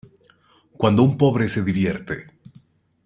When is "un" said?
1.03-1.15